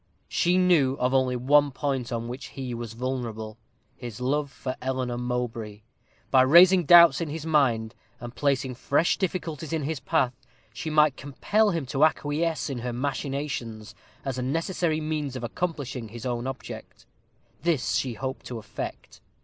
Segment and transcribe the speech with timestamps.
[0.29, 3.59] She knew of only one point on which he was vulnerable
[3.95, 5.81] his love for Eleanor Mowbray.
[6.31, 10.33] By raising doubts in his mind, and placing fresh difficulties in his path,
[10.73, 13.93] she might compel him to acquiesce in her machinations,
[14.25, 17.05] as a necessary means of accomplishing his own object.
[17.61, 19.21] This she hoped to effect.